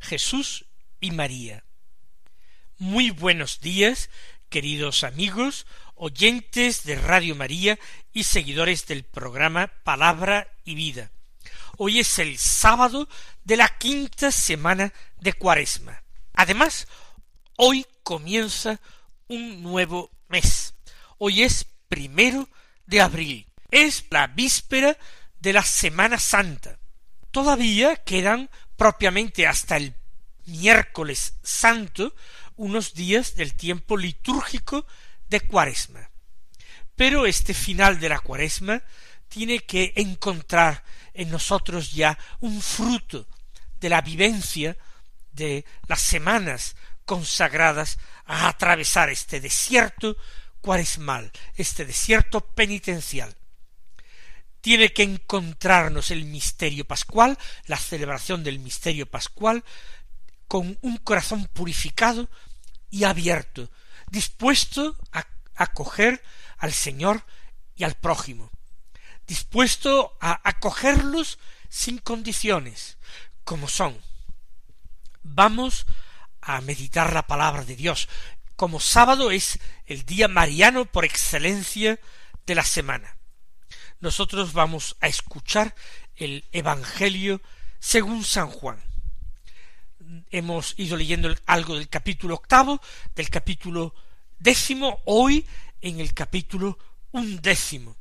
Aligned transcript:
Jesús 0.00 0.66
y 1.00 1.10
María. 1.10 1.64
Muy 2.78 3.10
buenos 3.10 3.60
días, 3.60 4.10
queridos 4.48 5.04
amigos, 5.04 5.66
oyentes 5.94 6.84
de 6.84 6.96
Radio 6.96 7.34
María 7.34 7.78
y 8.12 8.24
seguidores 8.24 8.86
del 8.86 9.04
programa 9.04 9.68
Palabra 9.82 10.52
y 10.64 10.74
Vida. 10.74 11.10
Hoy 11.78 12.00
es 12.00 12.18
el 12.18 12.38
sábado 12.38 13.08
de 13.44 13.56
la 13.56 13.68
quinta 13.78 14.30
semana 14.30 14.92
de 15.20 15.32
Cuaresma. 15.32 16.02
Además, 16.34 16.86
hoy 17.56 17.86
comienza 18.02 18.80
un 19.28 19.62
nuevo 19.62 20.10
mes. 20.28 20.74
Hoy 21.18 21.42
es 21.42 21.66
primero 21.88 22.48
de 22.86 23.00
abril. 23.00 23.46
Es 23.70 24.04
la 24.10 24.26
víspera 24.26 24.96
de 25.40 25.52
la 25.52 25.62
Semana 25.62 26.18
Santa. 26.18 26.78
Todavía 27.30 27.96
quedan 27.96 28.50
propiamente 28.76 29.46
hasta 29.46 29.76
el 29.76 29.94
miércoles 30.46 31.34
santo 31.42 32.14
unos 32.56 32.94
días 32.94 33.34
del 33.34 33.54
tiempo 33.54 33.96
litúrgico 33.96 34.86
de 35.28 35.40
cuaresma. 35.40 36.10
Pero 36.94 37.26
este 37.26 37.52
final 37.52 38.00
de 38.00 38.08
la 38.08 38.20
cuaresma 38.20 38.82
tiene 39.28 39.60
que 39.60 39.92
encontrar 39.96 40.84
en 41.12 41.30
nosotros 41.30 41.92
ya 41.92 42.18
un 42.40 42.62
fruto 42.62 43.26
de 43.80 43.88
la 43.88 44.00
vivencia 44.00 44.76
de 45.32 45.64
las 45.88 46.00
semanas 46.00 46.76
consagradas 47.04 47.98
a 48.24 48.48
atravesar 48.48 49.10
este 49.10 49.40
desierto 49.40 50.16
cuaresmal, 50.60 51.30
este 51.56 51.84
desierto 51.84 52.40
penitencial 52.40 53.36
tiene 54.66 54.92
que 54.92 55.04
encontrarnos 55.04 56.10
el 56.10 56.24
misterio 56.24 56.84
pascual, 56.84 57.38
la 57.66 57.76
celebración 57.76 58.42
del 58.42 58.58
misterio 58.58 59.08
pascual, 59.08 59.62
con 60.48 60.76
un 60.82 60.96
corazón 60.96 61.46
purificado 61.52 62.28
y 62.90 63.04
abierto, 63.04 63.70
dispuesto 64.10 64.98
a 65.12 65.24
acoger 65.54 66.20
al 66.58 66.72
Señor 66.72 67.24
y 67.76 67.84
al 67.84 67.94
prójimo, 67.94 68.50
dispuesto 69.28 70.18
a 70.20 70.40
acogerlos 70.42 71.38
sin 71.68 71.98
condiciones, 71.98 72.98
como 73.44 73.68
son. 73.68 73.96
Vamos 75.22 75.86
a 76.40 76.60
meditar 76.60 77.12
la 77.12 77.28
palabra 77.28 77.64
de 77.64 77.76
Dios. 77.76 78.08
Como 78.56 78.80
sábado 78.80 79.30
es 79.30 79.60
el 79.84 80.04
día 80.04 80.26
mariano 80.26 80.86
por 80.86 81.04
excelencia 81.04 82.00
de 82.46 82.54
la 82.56 82.64
semana 82.64 83.15
nosotros 84.00 84.52
vamos 84.52 84.96
a 85.00 85.08
escuchar 85.08 85.74
el 86.16 86.44
Evangelio 86.52 87.40
según 87.78 88.24
San 88.24 88.48
Juan. 88.48 88.82
Hemos 90.30 90.74
ido 90.76 90.96
leyendo 90.96 91.34
algo 91.46 91.76
del 91.76 91.88
capítulo 91.88 92.34
octavo, 92.34 92.80
del 93.14 93.28
capítulo 93.28 93.94
décimo, 94.38 95.00
hoy 95.04 95.46
en 95.80 96.00
el 96.00 96.14
capítulo 96.14 96.78
undécimo. 97.12 97.96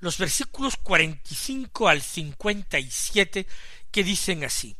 Los 0.00 0.18
versículos 0.18 0.76
cuarenta 0.76 1.28
y 1.30 1.34
cinco 1.34 1.88
al 1.88 2.02
cincuenta 2.02 2.78
y 2.78 2.90
siete 2.90 3.46
que 3.90 4.04
dicen 4.04 4.44
así. 4.44 4.76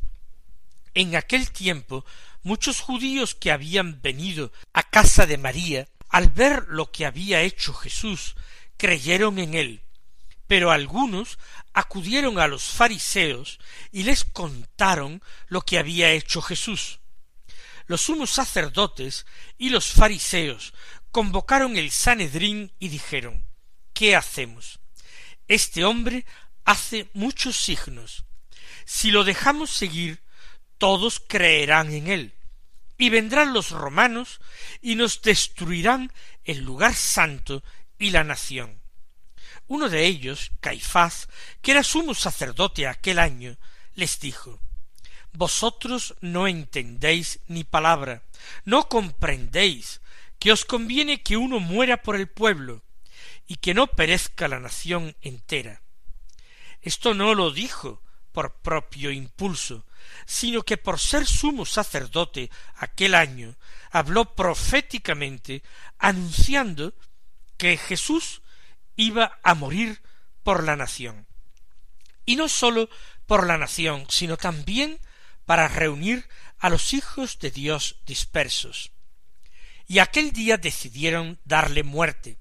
En 0.93 1.15
aquel 1.15 1.51
tiempo 1.51 2.05
muchos 2.43 2.79
judíos 2.79 3.35
que 3.35 3.51
habían 3.51 4.01
venido 4.01 4.51
a 4.73 4.83
casa 4.83 5.25
de 5.25 5.37
María, 5.37 5.87
al 6.09 6.29
ver 6.29 6.65
lo 6.69 6.91
que 6.91 7.05
había 7.05 7.41
hecho 7.41 7.73
Jesús, 7.73 8.35
creyeron 8.77 9.37
en 9.39 9.53
él, 9.55 9.81
pero 10.47 10.71
algunos 10.71 11.37
acudieron 11.73 12.39
a 12.39 12.47
los 12.47 12.63
fariseos 12.63 13.59
y 13.91 14.03
les 14.03 14.23
contaron 14.23 15.21
lo 15.47 15.61
que 15.61 15.77
había 15.77 16.11
hecho 16.11 16.41
Jesús. 16.41 16.99
Los 17.85 18.01
sumos 18.01 18.31
sacerdotes 18.31 19.25
y 19.57 19.69
los 19.69 19.91
fariseos 19.91 20.73
convocaron 21.11 21.77
el 21.77 21.91
Sanedrín 21.91 22.71
y 22.79 22.89
dijeron 22.89 23.45
¿Qué 23.93 24.15
hacemos? 24.15 24.79
Este 25.47 25.83
hombre 25.83 26.25
hace 26.65 27.09
muchos 27.13 27.57
signos. 27.57 28.25
Si 28.85 29.11
lo 29.11 29.23
dejamos 29.23 29.71
seguir, 29.71 30.21
todos 30.77 31.19
creerán 31.19 31.91
en 31.93 32.07
él. 32.07 32.33
Y 32.97 33.09
vendrán 33.09 33.53
los 33.53 33.71
romanos 33.71 34.39
y 34.81 34.95
nos 34.95 35.21
destruirán 35.21 36.11
el 36.43 36.59
lugar 36.59 36.93
santo 36.93 37.63
y 37.97 38.11
la 38.11 38.23
nación. 38.23 38.81
Uno 39.67 39.89
de 39.89 40.05
ellos, 40.05 40.51
Caifás, 40.61 41.27
que 41.61 41.71
era 41.71 41.83
sumo 41.83 42.13
sacerdote 42.13 42.87
aquel 42.87 43.19
año, 43.19 43.57
les 43.95 44.19
dijo 44.19 44.59
Vosotros 45.33 46.15
no 46.21 46.47
entendéis 46.47 47.39
ni 47.47 47.63
palabra, 47.63 48.23
no 48.65 48.87
comprendéis 48.87 50.01
que 50.39 50.51
os 50.51 50.65
conviene 50.65 51.21
que 51.21 51.37
uno 51.37 51.59
muera 51.59 52.01
por 52.01 52.15
el 52.15 52.27
pueblo, 52.27 52.83
y 53.47 53.55
que 53.55 53.73
no 53.73 53.87
perezca 53.87 54.47
la 54.47 54.59
nación 54.59 55.15
entera. 55.21 55.81
Esto 56.81 57.13
no 57.13 57.33
lo 57.33 57.51
dijo 57.51 58.01
por 58.31 58.55
propio 58.55 59.11
impulso, 59.11 59.85
sino 60.25 60.61
que 60.63 60.77
por 60.77 60.99
ser 60.99 61.25
sumo 61.25 61.65
sacerdote 61.65 62.51
aquel 62.75 63.15
año 63.15 63.55
habló 63.89 64.35
proféticamente 64.35 65.63
anunciando 65.97 66.93
que 67.57 67.77
Jesús 67.77 68.41
iba 68.97 69.39
a 69.43 69.53
morir 69.53 70.01
por 70.43 70.63
la 70.63 70.75
nación. 70.75 71.27
Y 72.25 72.35
no 72.35 72.49
sólo 72.49 72.89
por 73.25 73.47
la 73.47 73.57
nación, 73.57 74.05
sino 74.09 74.35
también 74.35 74.99
para 75.45 75.69
reunir 75.69 76.27
a 76.59 76.69
los 76.69 76.93
hijos 76.93 77.39
de 77.39 77.51
Dios 77.51 78.01
dispersos. 78.05 78.91
Y 79.87 79.99
aquel 79.99 80.33
día 80.33 80.57
decidieron 80.57 81.39
darle 81.45 81.83
muerte. 81.83 82.37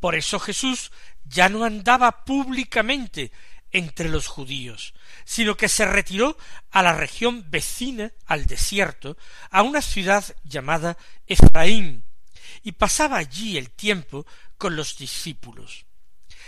Por 0.00 0.14
eso 0.14 0.38
Jesús 0.38 0.90
ya 1.24 1.50
no 1.50 1.64
andaba 1.64 2.24
públicamente 2.24 3.32
entre 3.70 4.08
los 4.08 4.26
judíos, 4.26 4.94
sino 5.24 5.56
que 5.56 5.68
se 5.68 5.84
retiró 5.84 6.38
a 6.70 6.82
la 6.82 6.94
región 6.94 7.50
vecina 7.50 8.12
al 8.24 8.46
desierto, 8.46 9.18
a 9.50 9.62
una 9.62 9.82
ciudad 9.82 10.24
llamada 10.44 10.96
Efraín, 11.26 12.04
y 12.62 12.72
pasaba 12.72 13.18
allí 13.18 13.58
el 13.58 13.70
tiempo 13.70 14.26
con 14.58 14.76
los 14.76 14.98
discípulos. 14.98 15.86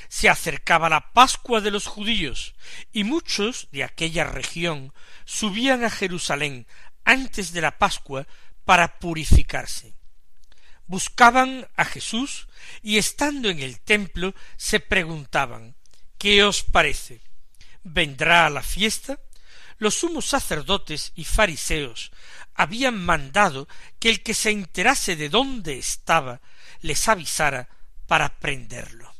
Se 0.08 0.28
acercaba 0.28 0.88
la 0.88 1.12
Pascua 1.12 1.60
de 1.60 1.70
los 1.70 1.86
judíos, 1.86 2.54
y 2.92 3.04
muchos 3.04 3.68
de 3.70 3.84
aquella 3.84 4.24
región 4.24 4.92
subían 5.24 5.84
a 5.84 5.90
Jerusalén 5.90 6.66
antes 7.04 7.52
de 7.52 7.60
la 7.60 7.78
Pascua 7.78 8.26
para 8.64 8.98
purificarse. 8.98 9.94
Buscaban 10.86 11.68
a 11.76 11.84
Jesús 11.84 12.48
y 12.82 12.98
estando 12.98 13.48
en 13.48 13.60
el 13.60 13.80
templo 13.80 14.34
se 14.56 14.80
preguntaban 14.80 15.76
¿Qué 16.18 16.44
os 16.44 16.64
parece? 16.64 17.22
¿Vendrá 17.82 18.46
a 18.46 18.50
la 18.50 18.62
fiesta? 18.62 19.20
Los 19.78 19.94
sumos 19.94 20.26
sacerdotes 20.26 21.12
y 21.14 21.24
fariseos 21.24 22.10
habían 22.54 23.02
mandado 23.02 23.68
que 23.98 24.10
el 24.10 24.22
que 24.22 24.34
se 24.34 24.50
enterase 24.50 25.16
de 25.16 25.30
dónde 25.30 25.78
estaba 25.78 26.42
les 26.80 27.08
avisara 27.08 27.68
para 28.10 28.40
prenderlo. 28.40 29.14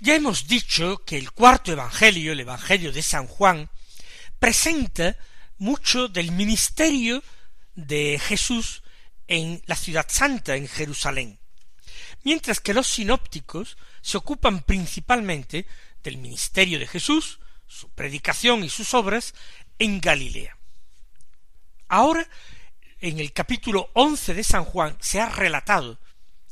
Ya 0.00 0.14
hemos 0.14 0.48
dicho 0.48 1.04
que 1.04 1.18
el 1.18 1.30
cuarto 1.32 1.72
Evangelio, 1.72 2.32
el 2.32 2.40
Evangelio 2.40 2.90
de 2.90 3.02
San 3.02 3.26
Juan, 3.26 3.68
presenta 4.38 5.14
mucho 5.58 6.08
del 6.08 6.32
ministerio 6.32 7.22
de 7.74 8.18
Jesús 8.18 8.82
en 9.28 9.62
la 9.66 9.76
ciudad 9.76 10.06
santa, 10.08 10.56
en 10.56 10.68
Jerusalén, 10.68 11.38
mientras 12.22 12.60
que 12.60 12.72
los 12.72 12.86
sinópticos 12.86 13.76
se 14.00 14.16
ocupan 14.16 14.62
principalmente 14.62 15.66
del 16.02 16.16
ministerio 16.16 16.78
de 16.78 16.86
Jesús, 16.86 17.40
su 17.66 17.90
predicación 17.90 18.64
y 18.64 18.70
sus 18.70 18.94
obras 18.94 19.34
en 19.78 20.00
Galilea. 20.00 20.56
Ahora, 21.88 22.26
en 23.00 23.20
el 23.20 23.34
capítulo 23.34 23.90
once 23.92 24.32
de 24.32 24.44
San 24.44 24.64
Juan 24.64 24.96
se 25.02 25.20
ha 25.20 25.28
relatado 25.28 25.98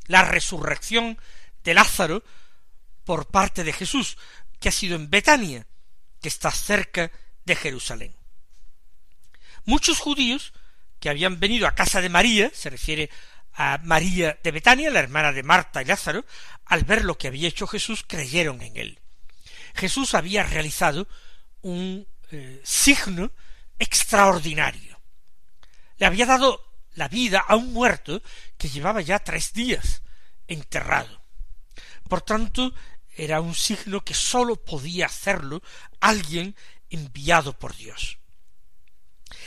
la 0.06 0.22
resurrección 0.24 1.18
de 1.64 1.74
Lázaro 1.74 2.22
por 3.04 3.26
parte 3.26 3.64
de 3.64 3.72
Jesús, 3.72 4.16
que 4.60 4.68
ha 4.68 4.72
sido 4.72 4.96
en 4.96 5.10
Betania, 5.10 5.66
que 6.20 6.28
está 6.28 6.50
cerca 6.50 7.10
de 7.44 7.56
Jerusalén. 7.56 8.14
muchos 9.64 9.98
judíos 9.98 10.52
que 10.98 11.08
habían 11.08 11.38
venido 11.40 11.66
a 11.66 11.74
casa 11.74 12.00
de 12.00 12.08
María, 12.08 12.50
se 12.54 12.70
refiere 12.70 13.10
a 13.54 13.78
María 13.82 14.38
de 14.42 14.50
Betania, 14.50 14.90
la 14.90 15.00
hermana 15.00 15.32
de 15.32 15.42
Marta 15.42 15.82
y 15.82 15.84
Lázaro, 15.84 16.24
al 16.64 16.84
ver 16.84 17.04
lo 17.04 17.18
que 17.18 17.28
había 17.28 17.48
hecho 17.48 17.66
Jesús, 17.66 18.04
creyeron 18.06 18.62
en 18.62 18.76
él. 18.76 19.00
Jesús 19.74 20.14
había 20.14 20.42
realizado 20.42 21.08
un 21.62 22.06
eh, 22.30 22.60
signo 22.64 23.32
extraordinario. 23.78 25.00
Le 25.98 26.06
había 26.06 26.26
dado 26.26 26.71
la 26.94 27.08
vida 27.08 27.40
a 27.40 27.56
un 27.56 27.72
muerto 27.72 28.22
que 28.56 28.68
llevaba 28.68 29.00
ya 29.00 29.18
tres 29.18 29.52
días 29.52 30.02
enterrado. 30.46 31.22
Por 32.08 32.22
tanto, 32.22 32.74
era 33.14 33.40
un 33.40 33.54
signo 33.54 34.04
que 34.04 34.14
sólo 34.14 34.56
podía 34.56 35.06
hacerlo 35.06 35.62
alguien 36.00 36.56
enviado 36.90 37.58
por 37.58 37.76
Dios. 37.76 38.18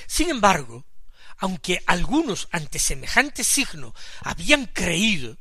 Sin 0.08 0.30
embargo, 0.30 0.86
aunque 1.38 1.84
algunos 1.86 2.48
ante 2.52 2.80
semejante 2.80 3.44
signo 3.44 3.94
habían 4.22 4.66
creído, 4.66 5.38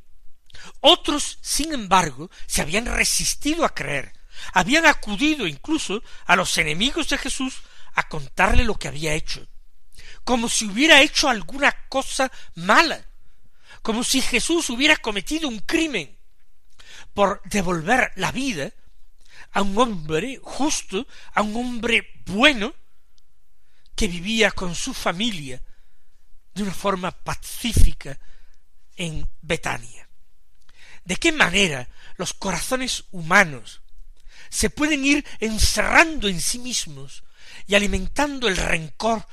otros, 0.81 1.37
sin 1.41 1.73
embargo, 1.73 2.29
se 2.47 2.61
habían 2.61 2.85
resistido 2.85 3.65
a 3.65 3.73
creer, 3.73 4.13
habían 4.53 4.85
acudido 4.85 5.47
incluso 5.47 6.01
a 6.25 6.35
los 6.35 6.57
enemigos 6.57 7.09
de 7.09 7.17
Jesús 7.17 7.61
a 7.93 8.07
contarle 8.07 8.63
lo 8.63 8.75
que 8.75 8.87
había 8.87 9.13
hecho, 9.13 9.47
como 10.25 10.49
si 10.49 10.65
hubiera 10.65 11.01
hecho 11.01 11.29
alguna 11.29 11.71
cosa 11.87 12.29
mala, 12.55 13.05
como 13.81 14.03
si 14.03 14.21
Jesús 14.21 14.69
hubiera 14.71 14.97
cometido 14.97 15.47
un 15.47 15.59
crimen 15.59 16.17
por 17.13 17.41
devolver 17.45 18.11
la 18.15 18.31
vida 18.31 18.73
a 19.53 19.61
un 19.61 19.77
hombre 19.77 20.39
justo, 20.43 21.07
a 21.33 21.41
un 21.43 21.55
hombre 21.55 22.21
bueno, 22.25 22.73
que 23.95 24.07
vivía 24.07 24.51
con 24.51 24.75
su 24.75 24.93
familia 24.93 25.61
de 26.53 26.63
una 26.63 26.73
forma 26.73 27.11
pacífica 27.11 28.19
en 28.95 29.25
Betania. 29.41 30.09
¿De 31.03 31.17
qué 31.17 31.31
manera 31.31 31.87
los 32.17 32.33
corazones 32.33 33.05
humanos 33.11 33.81
se 34.49 34.71
pueden 34.71 35.05
ir 35.05 35.23
encerrando 35.39 36.27
en 36.27 36.41
sí 36.41 36.57
mismos 36.57 37.23
y 37.67 37.75
alimentando 37.75 38.47
el 38.47 38.57
rencor 38.57 39.25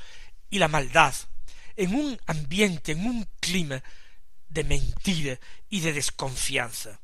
y 0.52 0.58
la 0.58 0.68
maldad 0.68 1.14
en 1.76 1.94
un 1.94 2.20
ambiente, 2.26 2.92
en 2.92 3.06
un 3.06 3.26
clima 3.40 3.82
de 4.50 4.64
mentira 4.64 5.40
y 5.70 5.80
de 5.80 5.94
desconfianza. 5.94 7.00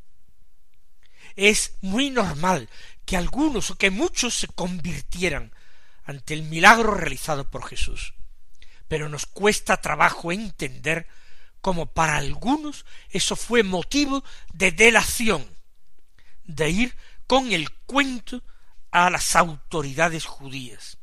Es 1.34 1.72
muy 1.80 2.10
normal 2.10 2.68
que 3.06 3.16
algunos 3.16 3.70
o 3.70 3.78
que 3.78 3.90
muchos 3.90 4.34
se 4.34 4.48
convirtieran 4.48 5.50
ante 6.04 6.34
el 6.34 6.42
milagro 6.42 6.94
realizado 6.94 7.50
por 7.50 7.66
Jesús. 7.66 8.12
Pero 8.86 9.08
nos 9.08 9.24
cuesta 9.24 9.80
trabajo 9.80 10.30
entender 10.30 11.08
cómo 11.62 11.86
para 11.86 12.18
algunos 12.18 12.84
eso 13.08 13.34
fue 13.34 13.62
motivo 13.62 14.22
de 14.52 14.72
delación, 14.72 15.48
de 16.44 16.68
ir 16.68 16.96
con 17.26 17.50
el 17.52 17.70
cuento 17.86 18.42
a 18.90 19.08
las 19.08 19.36
autoridades 19.36 20.26
judías. 20.26 20.98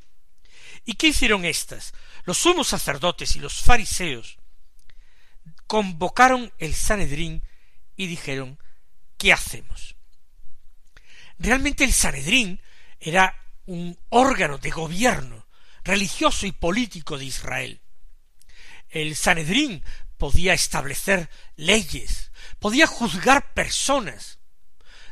¿Y 0.86 0.94
qué 0.94 1.08
hicieron 1.08 1.44
éstas? 1.44 1.94
Los 2.26 2.40
sumos 2.40 2.68
sacerdotes 2.68 3.36
y 3.36 3.40
los 3.40 3.62
fariseos 3.62 4.38
convocaron 5.68 6.52
el 6.58 6.74
Sanedrín 6.74 7.44
y 7.96 8.08
dijeron 8.08 8.60
¿qué 9.18 9.32
hacemos? 9.32 9.96
Realmente 11.38 11.84
el 11.84 11.94
Sanedrín 11.94 12.62
era 13.00 13.36
un 13.66 13.98
órgano 14.10 14.58
de 14.58 14.72
gobierno 14.72 15.48
religioso 15.84 16.46
y 16.48 16.52
político 16.52 17.18
de 17.18 17.26
Israel. 17.26 17.82
El 18.90 19.16
Sanedrín 19.16 19.84
podía 20.18 20.54
establecer 20.54 21.30
leyes, 21.56 22.32
podía 22.60 22.88
juzgar 22.88 23.54
personas, 23.54 24.40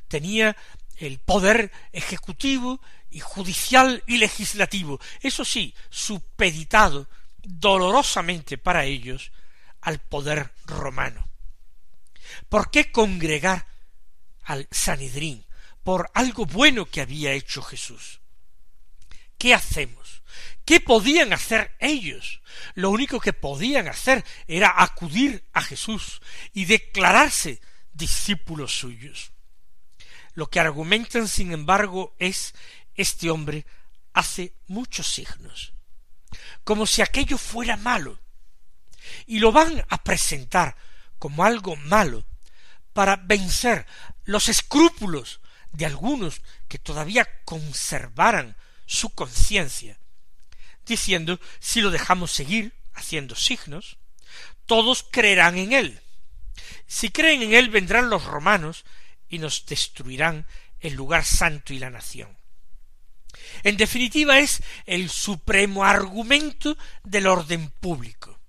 tenía 0.08 0.56
el 0.98 1.20
poder 1.20 1.72
ejecutivo 1.92 2.82
y 3.14 3.20
judicial 3.20 4.04
y 4.08 4.18
legislativo, 4.18 5.00
eso 5.22 5.46
sí, 5.46 5.74
supeditado 5.90 7.08
dolorosamente 7.44 8.58
para 8.58 8.86
ellos 8.86 9.32
al 9.82 10.00
poder 10.00 10.52
romano. 10.66 11.28
¿Por 12.50 12.72
qué 12.72 12.92
congregar 12.92 13.68
al 14.44 14.68
Sanedrín? 14.72 15.46
Por 15.84 16.10
algo 16.14 16.46
bueno 16.46 16.86
que 16.86 17.02
había 17.02 17.34
hecho 17.34 17.62
Jesús. 17.62 18.20
¿Qué 19.38 19.54
hacemos? 19.54 20.24
¿Qué 20.66 20.80
podían 20.80 21.34
hacer 21.34 21.76
ellos? 21.80 22.42
Lo 22.74 22.90
único 22.90 23.20
que 23.20 23.34
podían 23.34 23.88
hacer 23.88 24.24
era 24.48 24.74
acudir 24.82 25.44
a 25.54 25.62
Jesús 25.62 26.22
y 26.54 26.66
declararse 26.66 27.62
discípulos 27.92 28.74
suyos. 28.74 29.32
Lo 30.34 30.50
que 30.50 30.60
argumentan, 30.60 31.28
sin 31.28 31.52
embargo, 31.52 32.16
es 32.18 32.56
este 32.96 33.30
hombre 33.30 33.66
hace 34.14 34.54
muchos 34.68 35.08
signos, 35.08 35.74
como 36.64 36.86
si 36.86 37.02
aquello 37.02 37.38
fuera 37.38 37.78
malo, 37.78 38.20
y 39.26 39.40
lo 39.40 39.52
van 39.52 39.86
a 39.90 40.04
presentar 40.04 40.76
como 41.20 41.44
algo 41.44 41.76
malo 41.76 42.26
para 42.94 43.16
vencer 43.16 43.86
los 44.26 44.50
escrúpulos 44.50 45.42
de 45.72 45.86
algunos 45.86 46.42
que 46.68 46.78
todavía 46.80 47.28
conservaran 47.44 48.56
su 48.86 49.10
conciencia, 49.10 49.98
diciendo 50.86 51.40
si 51.60 51.82
lo 51.82 51.92
dejamos 51.92 52.32
seguir 52.32 52.74
haciendo 52.94 53.36
signos, 53.36 53.98
todos 54.66 55.06
creerán 55.12 55.58
en 55.58 55.74
él. 55.74 56.02
Si 56.88 57.10
creen 57.10 57.42
en 57.42 57.54
él 57.54 57.70
vendrán 57.70 58.10
los 58.10 58.24
romanos 58.26 58.86
y 59.28 59.40
nos 59.40 59.66
destruirán 59.66 60.46
el 60.80 60.94
lugar 60.94 61.26
santo 61.26 61.74
y 61.74 61.80
la 61.80 61.90
nación. 61.90 62.38
En 63.64 63.78
definitiva 63.78 64.40
es 64.40 64.62
el 64.86 65.10
supremo 65.10 65.84
argumento 65.86 66.78
del 67.04 67.28
orden 67.28 67.70
público. 67.80 68.40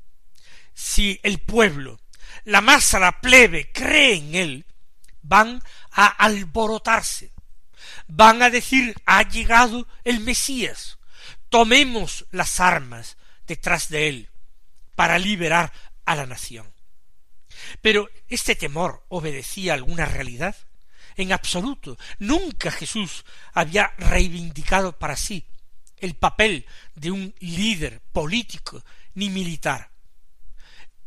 Si 0.75 1.21
el 1.23 1.39
pueblo, 1.39 2.01
la 2.45 2.61
masa, 2.61 2.99
la 2.99 3.21
plebe 3.21 3.71
cree 3.73 4.17
en 4.17 4.35
él, 4.35 4.67
van 5.23 5.63
a 5.91 6.07
alborotarse, 6.07 7.33
van 8.07 8.43
a 8.43 8.51
decir 8.51 8.95
ha 9.07 9.23
llegado 9.29 9.87
el 10.05 10.21
Mesías, 10.21 10.99
tomemos 11.49 12.27
las 12.31 12.61
armas 12.61 13.17
detrás 13.47 13.89
de 13.89 14.09
él 14.09 14.31
para 14.95 15.19
liberar 15.19 15.73
a 16.05 16.15
la 16.15 16.27
nación. 16.27 16.73
Pero 17.81 18.09
este 18.29 18.55
temor 18.55 19.05
obedecía 19.09 19.73
a 19.73 19.77
alguna 19.77 20.07
realidad 20.07 20.57
en 21.17 21.33
absoluto. 21.33 21.97
Nunca 22.19 22.71
Jesús 22.71 23.25
había 23.53 23.93
reivindicado 23.99 24.99
para 24.99 25.17
sí 25.17 25.45
el 25.99 26.15
papel 26.15 26.67
de 26.95 27.11
un 27.11 27.35
líder 27.41 28.01
político 28.13 28.85
ni 29.15 29.31
militar. 29.31 29.91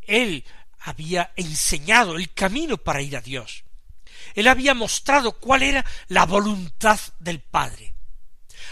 Él 0.02 0.44
había 0.80 1.34
enseñado 1.36 2.16
el 2.16 2.34
camino 2.34 2.78
para 2.78 3.02
ir 3.02 3.16
a 3.18 3.22
Dios. 3.22 3.64
Él 4.34 4.48
había 4.48 4.74
mostrado 4.74 5.34
cuál 5.34 5.64
era 5.64 5.86
la 6.08 6.26
voluntad 6.26 7.00
del 7.20 7.42
Padre. 7.42 7.94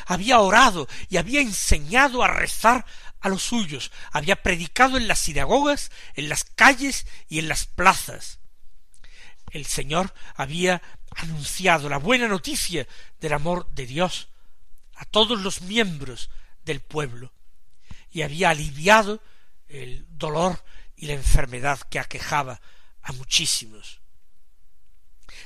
Había 0.07 0.39
orado 0.39 0.87
y 1.09 1.17
había 1.17 1.41
enseñado 1.41 2.23
a 2.23 2.27
rezar 2.27 2.85
a 3.19 3.29
los 3.29 3.43
suyos, 3.43 3.91
había 4.11 4.41
predicado 4.41 4.97
en 4.97 5.07
las 5.07 5.19
sinagogas, 5.19 5.91
en 6.13 6.29
las 6.29 6.43
calles 6.43 7.07
y 7.27 7.39
en 7.39 7.47
las 7.47 7.65
plazas. 7.65 8.39
El 9.51 9.65
Señor 9.65 10.13
había 10.35 10.81
anunciado 11.15 11.89
la 11.89 11.97
buena 11.97 12.27
noticia 12.27 12.87
del 13.19 13.33
amor 13.33 13.69
de 13.73 13.85
Dios 13.85 14.29
a 14.95 15.05
todos 15.05 15.39
los 15.41 15.61
miembros 15.61 16.29
del 16.63 16.81
pueblo 16.81 17.31
y 18.11 18.21
había 18.21 18.49
aliviado 18.49 19.21
el 19.67 20.05
dolor 20.09 20.63
y 20.95 21.07
la 21.07 21.13
enfermedad 21.13 21.79
que 21.89 21.99
aquejaba 21.99 22.61
a 23.01 23.11
muchísimos. 23.13 23.99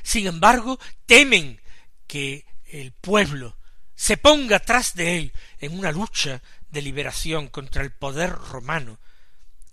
Sin 0.04 0.28
embargo, 0.28 0.80
temen 1.06 1.62
que 2.08 2.46
el 2.66 2.92
pueblo 2.92 3.58
se 3.96 4.18
ponga 4.18 4.60
tras 4.60 4.96
de 4.96 5.18
él 5.18 5.34
en 5.60 5.78
una 5.78 5.92
lucha 5.92 6.42
de 6.70 6.82
liberación 6.82 7.50
contra 7.50 7.84
el 7.84 7.92
poder 7.92 8.32
romano 8.32 9.00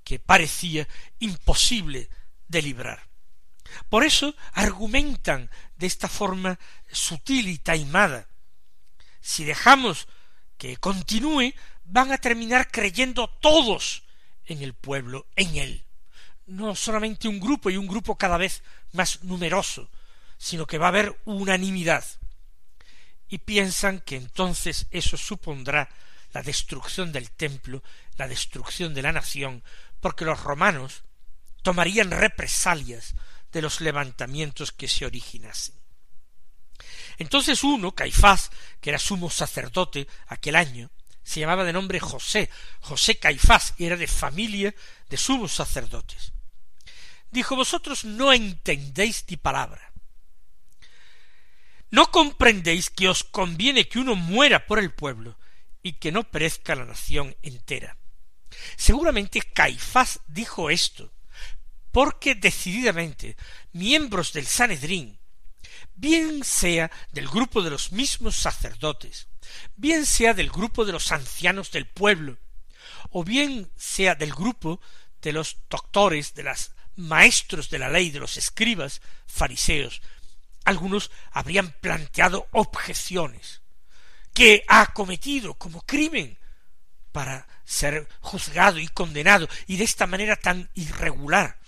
que 0.05 0.19
parecía 0.19 0.89
imposible 1.19 2.09
de 2.49 2.63
librar. 2.63 3.07
Por 3.89 4.05
eso 4.05 4.35
argumentan 4.53 5.51
de 5.77 5.87
esta 5.87 6.09
forma 6.09 6.59
sutil 6.91 7.49
y 7.49 7.59
taimada. 7.59 8.29
Si 9.21 9.45
dejamos 9.45 10.09
que 10.59 10.77
continúe, 10.77 11.53
van 11.85 12.13
a 12.13 12.19
terminar 12.19 12.71
creyendo 12.71 13.29
todos 13.29 14.05
en 14.45 14.63
el 14.63 14.75
pueblo, 14.75 15.27
en 15.37 15.57
él. 15.57 15.85
No 16.47 16.75
solamente 16.75 17.29
un 17.29 17.41
grupo 17.41 17.71
y 17.71 17.77
un 17.77 17.87
grupo 17.87 18.17
cada 18.17 18.37
vez 18.37 18.63
más 18.93 19.23
numeroso, 19.25 19.91
sino 20.39 20.67
que 20.67 20.79
va 20.79 20.87
a 20.87 20.89
haber 20.89 21.21
unanimidad. 21.25 22.05
Y 23.29 23.39
piensan 23.39 24.01
que 24.01 24.17
entonces 24.17 24.87
eso 24.91 25.17
supondrá 25.17 25.89
la 26.33 26.43
destrucción 26.43 27.13
del 27.13 27.31
templo, 27.31 27.83
la 28.17 28.29
destrucción 28.29 28.95
de 28.95 29.03
la 29.03 29.13
nación, 29.13 29.65
porque 30.01 30.25
los 30.25 30.43
romanos 30.43 31.03
tomarían 31.63 32.11
represalias 32.11 33.15
de 33.53 33.63
los 33.63 33.81
levantamientos 33.81 34.73
que 34.73 34.89
se 34.89 35.07
originasen. 35.07 35.75
Entonces 37.19 37.65
uno, 37.65 37.93
Caifás, 37.93 38.51
que 38.81 38.91
era 38.91 38.99
sumo 38.99 39.31
sacerdote 39.31 40.07
aquel 40.27 40.57
año, 40.57 40.91
se 41.23 41.41
llamaba 41.41 41.65
de 41.65 41.73
nombre 41.73 41.99
José, 41.99 42.51
José 42.81 43.19
Caifás, 43.19 43.75
y 43.79 43.87
era 43.87 43.97
de 43.97 44.07
familia 44.07 44.75
de 45.09 45.17
sumos 45.17 45.53
sacerdotes. 45.53 46.33
Dijo, 47.31 47.57
vosotros 47.57 48.05
no 48.05 48.33
entendéis 48.33 49.25
ni 49.29 49.37
palabra. 49.37 49.93
¿No 51.91 52.11
comprendéis 52.11 52.91
que 52.91 53.09
os 53.09 53.25
conviene 53.25 53.89
que 53.89 53.99
uno 53.99 54.15
muera 54.15 54.67
por 54.67 54.79
el 54.79 54.93
pueblo 54.93 55.39
y 55.83 55.95
que 55.95 56.13
no 56.13 56.25
perezca 56.25 56.75
la 56.75 56.85
nación 56.85 57.37
entera? 57.43 57.97
Seguramente 58.77 59.41
Caifás 59.41 60.21
dijo 60.27 60.71
esto, 60.71 61.13
porque 61.97 62.35
decididamente 62.35 63.39
miembros 63.73 64.35
del 64.35 64.47
Sanedrín, 64.47 65.19
bien 65.95 66.45
sea 66.45 66.91
del 67.11 67.27
grupo 67.27 67.63
de 67.63 67.71
los 67.71 67.91
mismos 67.91 68.37
sacerdotes, 68.37 69.29
bien 69.77 70.05
sea 70.05 70.35
del 70.35 70.51
grupo 70.51 70.85
de 70.85 70.93
los 70.93 71.11
ancianos 71.11 71.71
del 71.71 71.87
pueblo, 71.87 72.37
o 73.09 73.25
bien 73.25 73.73
sea 73.77 74.15
del 74.15 74.35
grupo 74.35 74.79
de 75.23 75.33
los 75.33 75.57
doctores, 75.71 76.35
de 76.35 76.43
los 76.43 76.73
maestros 76.97 77.71
de 77.71 77.79
la 77.79 77.89
ley, 77.89 78.11
de 78.11 78.21
los 78.21 78.37
escribas, 78.37 79.01
fariseos, 79.27 80.03
algunos 80.67 81.11
habrían 81.33 81.71
planteado 81.81 82.47
objeciones 82.53 83.63
que 84.35 84.65
ha 84.69 84.93
cometido 84.93 85.55
como 85.55 85.81
crimen 85.81 86.37
para 87.11 87.49
ser 87.65 88.07
juzgado 88.21 88.81
y 88.81 88.89
condenado 88.89 89.49
y 89.67 89.79
de 89.79 89.85
esta 89.85 90.07
manera 90.07 90.37
tan 90.37 90.69
irregular. 90.75 91.59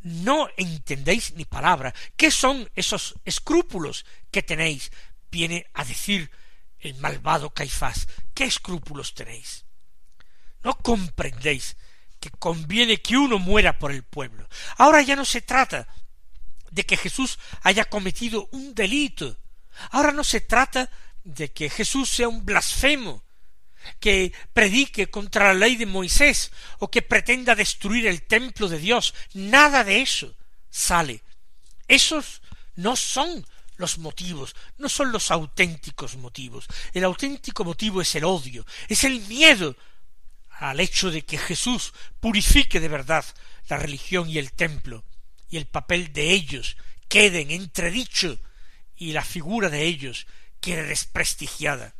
No 0.00 0.48
entendéis 0.56 1.34
ni 1.34 1.44
palabra. 1.44 1.94
¿Qué 2.16 2.30
son 2.30 2.70
esos 2.74 3.14
escrúpulos 3.24 4.06
que 4.30 4.42
tenéis? 4.42 4.92
Viene 5.30 5.66
a 5.74 5.84
decir 5.84 6.30
el 6.78 6.94
malvado 6.96 7.50
Caifás. 7.50 8.06
¿Qué 8.34 8.44
escrúpulos 8.44 9.14
tenéis? 9.14 9.64
No 10.62 10.76
comprendéis 10.76 11.76
que 12.20 12.30
conviene 12.30 13.00
que 13.00 13.16
uno 13.16 13.38
muera 13.38 13.78
por 13.78 13.92
el 13.92 14.02
pueblo. 14.02 14.48
Ahora 14.76 15.02
ya 15.02 15.16
no 15.16 15.24
se 15.24 15.40
trata 15.40 15.88
de 16.70 16.84
que 16.84 16.96
Jesús 16.96 17.38
haya 17.62 17.84
cometido 17.84 18.48
un 18.52 18.74
delito. 18.74 19.36
Ahora 19.90 20.12
no 20.12 20.24
se 20.24 20.40
trata 20.40 20.90
de 21.24 21.52
que 21.52 21.70
Jesús 21.70 22.08
sea 22.08 22.28
un 22.28 22.44
blasfemo, 22.44 23.22
que 24.00 24.32
predique 24.52 25.10
contra 25.10 25.48
la 25.48 25.54
ley 25.54 25.76
de 25.76 25.86
Moisés 25.86 26.52
o 26.78 26.90
que 26.90 27.02
pretenda 27.02 27.54
destruir 27.54 28.06
el 28.06 28.22
templo 28.22 28.68
de 28.68 28.78
Dios. 28.78 29.14
Nada 29.34 29.84
de 29.84 30.02
eso 30.02 30.34
sale. 30.70 31.22
Esos 31.86 32.42
no 32.76 32.96
son 32.96 33.46
los 33.76 33.98
motivos, 33.98 34.54
no 34.76 34.88
son 34.88 35.12
los 35.12 35.30
auténticos 35.30 36.16
motivos. 36.16 36.66
El 36.92 37.04
auténtico 37.04 37.64
motivo 37.64 38.02
es 38.02 38.14
el 38.14 38.24
odio, 38.24 38.66
es 38.88 39.04
el 39.04 39.20
miedo 39.22 39.76
al 40.50 40.80
hecho 40.80 41.10
de 41.10 41.24
que 41.24 41.38
Jesús 41.38 41.92
purifique 42.20 42.80
de 42.80 42.88
verdad 42.88 43.24
la 43.68 43.76
religión 43.76 44.28
y 44.28 44.38
el 44.38 44.52
templo, 44.52 45.04
y 45.48 45.56
el 45.56 45.66
papel 45.66 46.12
de 46.12 46.32
ellos 46.32 46.76
quede 47.08 47.40
en 47.40 47.50
entredicho 47.50 48.38
y 48.96 49.12
la 49.12 49.24
figura 49.24 49.70
de 49.70 49.84
ellos 49.84 50.26
quede 50.60 50.82
desprestigiada. 50.82 51.94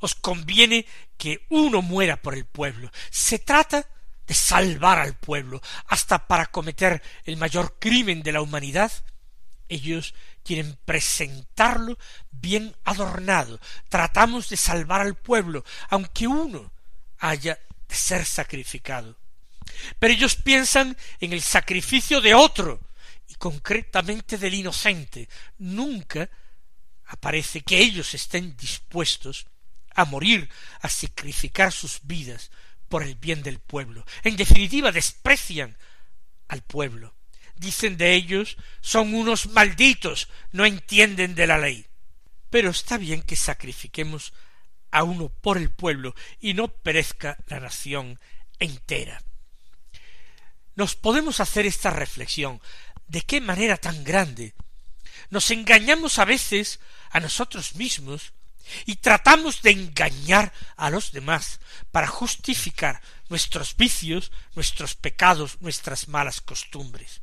Os 0.00 0.14
conviene 0.14 0.86
que 1.16 1.46
uno 1.48 1.82
muera 1.82 2.20
por 2.20 2.34
el 2.34 2.44
pueblo. 2.44 2.90
Se 3.10 3.38
trata 3.38 3.86
de 4.26 4.34
salvar 4.34 4.98
al 4.98 5.16
pueblo, 5.16 5.60
hasta 5.86 6.26
para 6.26 6.46
cometer 6.46 7.02
el 7.24 7.36
mayor 7.36 7.78
crimen 7.78 8.22
de 8.22 8.32
la 8.32 8.42
humanidad. 8.42 8.92
Ellos 9.68 10.14
quieren 10.44 10.78
presentarlo 10.84 11.98
bien 12.30 12.76
adornado. 12.84 13.58
Tratamos 13.88 14.48
de 14.48 14.56
salvar 14.56 15.00
al 15.00 15.16
pueblo, 15.16 15.64
aunque 15.88 16.26
uno 16.26 16.72
haya 17.18 17.58
de 17.88 17.94
ser 17.94 18.24
sacrificado. 18.24 19.18
Pero 19.98 20.12
ellos 20.12 20.36
piensan 20.36 20.96
en 21.20 21.32
el 21.32 21.42
sacrificio 21.42 22.20
de 22.20 22.34
otro, 22.34 22.80
y 23.28 23.34
concretamente 23.34 24.38
del 24.38 24.54
inocente. 24.54 25.28
Nunca 25.58 26.28
aparece 27.06 27.60
que 27.60 27.78
ellos 27.78 28.14
estén 28.14 28.56
dispuestos 28.56 29.46
a 29.94 30.04
morir, 30.04 30.48
a 30.80 30.88
sacrificar 30.88 31.72
sus 31.72 32.00
vidas 32.02 32.50
por 32.88 33.02
el 33.02 33.14
bien 33.14 33.42
del 33.42 33.58
pueblo. 33.58 34.04
En 34.24 34.36
definitiva, 34.36 34.92
desprecian 34.92 35.76
al 36.48 36.62
pueblo. 36.62 37.14
Dicen 37.56 37.96
de 37.96 38.14
ellos 38.14 38.56
son 38.80 39.14
unos 39.14 39.46
malditos, 39.46 40.28
no 40.52 40.64
entienden 40.64 41.34
de 41.34 41.46
la 41.46 41.58
ley. 41.58 41.86
Pero 42.50 42.70
está 42.70 42.96
bien 42.96 43.22
que 43.22 43.36
sacrifiquemos 43.36 44.32
a 44.90 45.02
uno 45.02 45.28
por 45.28 45.58
el 45.58 45.70
pueblo 45.70 46.14
y 46.40 46.54
no 46.54 46.68
perezca 46.68 47.36
la 47.48 47.60
nación 47.60 48.18
entera 48.58 49.22
nos 50.78 50.94
podemos 50.94 51.40
hacer 51.40 51.66
esta 51.66 51.90
reflexión 51.90 52.62
de 53.08 53.22
qué 53.22 53.40
manera 53.40 53.76
tan 53.76 54.04
grande 54.04 54.54
nos 55.28 55.50
engañamos 55.50 56.20
a 56.20 56.24
veces 56.24 56.78
a 57.10 57.18
nosotros 57.18 57.74
mismos 57.74 58.32
y 58.86 58.96
tratamos 58.96 59.62
de 59.62 59.70
engañar 59.70 60.52
a 60.76 60.90
los 60.90 61.12
demás 61.12 61.60
para 61.90 62.06
justificar 62.06 63.00
nuestros 63.28 63.76
vicios, 63.76 64.32
nuestros 64.54 64.94
pecados, 64.94 65.58
nuestras 65.60 66.08
malas 66.08 66.40
costumbres. 66.40 67.20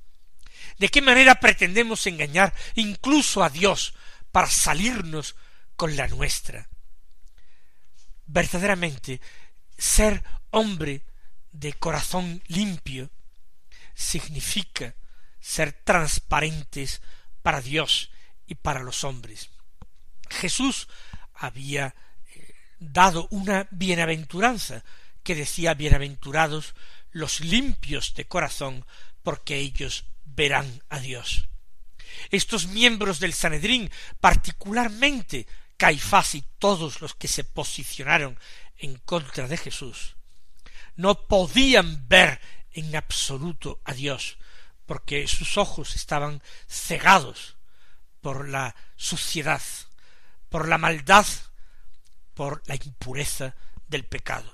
¿De 0.78 0.90
qué 0.90 1.02
manera 1.02 1.36
pretendemos 1.36 2.06
engañar 2.08 2.54
incluso 2.76 3.44
a 3.44 3.50
Dios 3.50 3.94
para 4.32 4.50
salirnos 4.50 5.36
con 5.76 5.96
la 5.96 6.08
nuestra? 6.08 6.68
Verdaderamente, 8.26 9.22
ser 9.78 10.24
hombre 10.52 11.06
de 11.52 11.74
corazón 11.74 12.42
limpio 12.48 13.10
significa 13.94 14.96
ser 15.40 15.74
transparentes 15.74 17.02
para 17.42 17.62
Dios 17.62 18.12
y 18.48 18.56
para 18.56 18.82
los 18.82 19.04
hombres. 19.04 19.50
Jesús 20.30 20.88
había 21.36 21.96
eh, 22.34 22.56
dado 22.80 23.28
una 23.32 23.68
bienaventuranza 23.72 24.84
que 25.24 25.36
decía 25.36 25.74
bienaventurados 25.74 26.76
los 27.12 27.40
limpios 27.40 28.14
de 28.14 28.28
corazón, 28.28 28.86
porque 29.24 29.58
ellos 29.58 30.06
verán 30.24 30.84
a 30.90 31.00
Dios. 31.00 31.48
Estos 32.30 32.68
miembros 32.68 33.20
del 33.20 33.34
Sanedrín, 33.34 33.90
particularmente 34.20 35.48
Caifás 35.78 36.36
y 36.36 36.44
todos 36.60 37.02
los 37.02 37.16
que 37.16 37.28
se 37.28 37.44
posicionaron 37.44 38.40
en 38.78 38.98
contra 38.98 39.48
de 39.48 39.58
Jesús, 39.58 40.16
no 40.96 41.28
podían 41.28 42.08
ver 42.08 42.40
en 42.72 42.96
absoluto 42.96 43.82
a 43.84 43.94
Dios, 43.94 44.38
porque 44.86 45.28
sus 45.28 45.58
ojos 45.58 45.96
estaban 45.96 46.42
cegados 46.68 47.56
por 48.22 48.48
la 48.48 48.76
suciedad, 48.96 49.62
por 50.56 50.70
la 50.70 50.78
maldad, 50.78 51.26
por 52.34 52.62
la 52.68 52.76
impureza 52.76 53.56
del 53.90 54.06
pecado. 54.06 54.54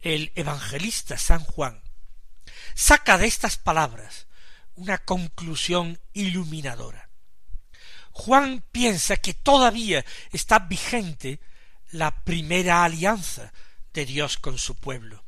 El 0.00 0.32
evangelista 0.34 1.18
San 1.18 1.40
Juan 1.40 1.82
saca 2.74 3.18
de 3.18 3.26
estas 3.26 3.56
palabras 3.56 4.26
una 4.74 4.98
conclusión 4.98 5.98
iluminadora. 6.12 7.08
Juan 8.12 8.64
piensa 8.72 9.16
que 9.16 9.34
todavía 9.34 10.04
está 10.32 10.60
vigente 10.60 11.40
la 11.90 12.22
primera 12.24 12.84
alianza 12.84 13.52
de 13.92 14.06
Dios 14.06 14.38
con 14.38 14.58
su 14.58 14.76
pueblo. 14.76 15.24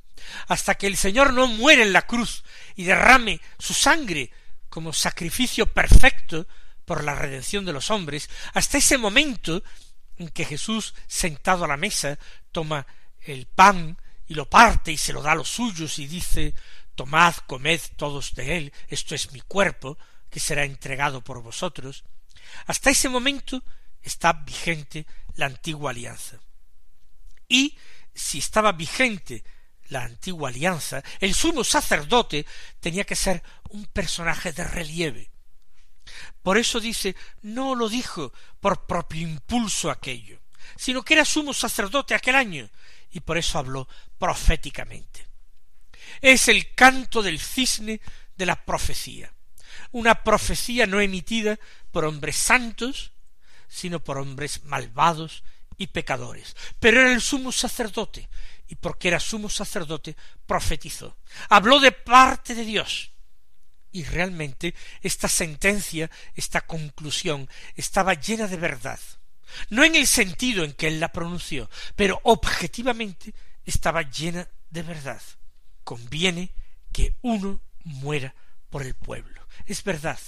Hasta 0.49 0.77
que 0.77 0.87
el 0.87 0.97
Señor 0.97 1.33
no 1.33 1.47
muere 1.47 1.83
en 1.83 1.93
la 1.93 2.03
cruz 2.03 2.45
y 2.77 2.85
derrame 2.85 3.41
su 3.59 3.75
sangre 3.75 4.31
como 4.69 4.93
sacrificio 4.93 5.67
perfecto 5.67 6.47
por 6.85 7.05
la 7.05 7.15
redención 7.15 7.65
de 7.65 7.73
los 7.73 7.91
hombres, 7.91 8.31
hasta 8.53 8.79
ese 8.79 8.99
momento 8.99 9.63
en 10.17 10.29
que 10.29 10.45
Jesús, 10.45 10.95
sentado 11.07 11.65
a 11.65 11.69
la 11.69 11.77
mesa, 11.77 12.19
toma 12.53 12.87
el 13.21 13.47
pan 13.47 13.99
y 14.31 14.35
lo 14.35 14.49
parte 14.49 14.93
y 14.93 14.97
se 14.97 15.13
lo 15.13 15.23
da 15.23 15.33
a 15.33 15.35
los 15.35 15.49
suyos 15.49 15.99
y 15.99 16.07
dice 16.07 16.55
Tomad, 16.95 17.35
comed 17.49 17.81
todos 17.97 18.33
de 18.37 18.59
él, 18.59 18.73
esto 18.87 19.17
es 19.17 19.33
mi 19.33 19.41
cuerpo, 19.41 19.99
que 20.31 20.39
será 20.39 20.63
entregado 20.63 21.25
por 21.25 21.43
vosotros. 21.43 22.05
Hasta 22.67 22.91
ese 22.91 23.09
momento 23.09 23.61
está 24.01 24.33
vigente 24.33 25.05
la 25.35 25.47
antigua 25.47 25.91
alianza. 25.91 26.39
Y 27.49 27.77
si 28.15 28.39
estaba 28.39 28.71
vigente 28.71 29.43
la 29.89 30.05
antigua 30.05 30.51
alianza, 30.51 31.03
el 31.19 31.35
sumo 31.35 31.65
sacerdote 31.65 32.47
tenía 32.79 33.03
que 33.03 33.17
ser 33.17 33.43
un 33.71 33.87
personaje 33.87 34.53
de 34.53 34.63
relieve. 34.63 35.33
Por 36.41 36.57
eso 36.57 36.79
dice, 36.79 37.17
no 37.43 37.75
lo 37.75 37.89
dijo 37.89 38.33
por 38.61 38.87
propio 38.87 39.23
impulso 39.23 39.91
aquello, 39.91 40.41
sino 40.77 41.03
que 41.03 41.15
era 41.15 41.25
sumo 41.25 41.53
sacerdote 41.53 42.15
aquel 42.15 42.37
año, 42.37 42.71
y 43.11 43.19
por 43.19 43.37
eso 43.37 43.59
habló 43.59 43.89
proféticamente. 44.21 45.27
Es 46.21 46.47
el 46.49 46.75
canto 46.75 47.23
del 47.23 47.41
cisne 47.41 48.01
de 48.37 48.47
la 48.47 48.65
profecía, 48.65 49.33
una 49.93 50.23
profecía 50.23 50.87
no 50.87 51.01
emitida 51.01 51.59
por 51.91 52.05
hombres 52.05 52.37
santos, 52.37 53.13
sino 53.67 54.05
por 54.05 54.19
hombres 54.19 54.65
malvados 54.65 55.43
y 55.79 55.89
pecadores. 55.89 56.55
Pero 56.79 57.01
era 57.01 57.13
el 57.13 57.23
sumo 57.23 57.51
sacerdote, 57.51 58.29
y 58.69 58.75
porque 58.75 59.09
era 59.09 59.19
sumo 59.19 59.49
sacerdote, 59.49 60.15
profetizó. 60.47 61.17
Habló 61.49 61.81
de 61.81 61.93
parte 61.93 62.55
de 62.55 62.65
Dios. 62.65 63.13
Y 63.91 64.05
realmente 64.05 64.75
esta 65.01 65.29
sentencia, 65.29 66.11
esta 66.37 66.61
conclusión, 66.61 67.49
estaba 67.75 68.15
llena 68.15 68.47
de 68.47 68.59
verdad. 68.59 69.01
No 69.71 69.83
en 69.83 69.97
el 69.97 70.07
sentido 70.07 70.63
en 70.63 70.75
que 70.75 70.89
él 70.89 71.01
la 71.01 71.11
pronunció, 71.11 71.69
pero 71.97 72.21
objetivamente 72.23 73.35
estaba 73.65 74.03
llena 74.03 74.49
de 74.71 74.83
verdad. 74.83 75.23
Conviene 75.85 76.53
que 76.93 77.15
uno 77.23 77.61
muera 77.85 78.35
por 78.69 78.83
el 78.83 78.95
pueblo. 78.95 79.47
Es 79.67 79.83
verdad, 79.85 80.19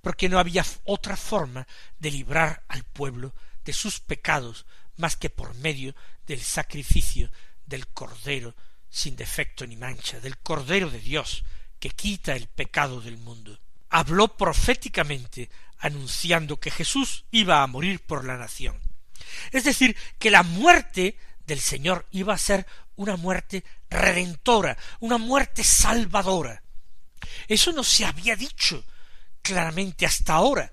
porque 0.00 0.28
no 0.28 0.38
había 0.38 0.64
otra 0.84 1.16
forma 1.16 1.66
de 1.98 2.10
librar 2.10 2.64
al 2.68 2.84
pueblo 2.84 3.34
de 3.64 3.72
sus 3.72 4.00
pecados 4.00 4.66
más 4.96 5.16
que 5.16 5.30
por 5.30 5.54
medio 5.54 5.94
del 6.26 6.40
sacrificio 6.40 7.30
del 7.66 7.88
Cordero 7.88 8.54
sin 8.88 9.16
defecto 9.16 9.66
ni 9.66 9.76
mancha, 9.76 10.20
del 10.20 10.38
Cordero 10.38 10.90
de 10.90 10.98
Dios, 10.98 11.44
que 11.78 11.90
quita 11.90 12.36
el 12.36 12.46
pecado 12.46 13.00
del 13.00 13.16
mundo. 13.16 13.58
Habló 13.88 14.36
proféticamente 14.36 15.50
anunciando 15.78 16.60
que 16.60 16.70
Jesús 16.70 17.24
iba 17.30 17.62
a 17.62 17.66
morir 17.66 18.00
por 18.00 18.24
la 18.24 18.36
nación. 18.36 18.78
Es 19.50 19.64
decir, 19.64 19.96
que 20.18 20.30
la 20.30 20.42
muerte 20.42 21.16
del 21.46 21.60
Señor 21.60 22.06
iba 22.10 22.34
a 22.34 22.38
ser 22.38 22.66
una 22.96 23.16
muerte 23.16 23.64
redentora, 23.90 24.76
una 25.00 25.18
muerte 25.18 25.64
salvadora. 25.64 26.62
Eso 27.48 27.72
no 27.72 27.84
se 27.84 28.04
había 28.04 28.36
dicho 28.36 28.84
claramente 29.42 30.06
hasta 30.06 30.34
ahora 30.34 30.72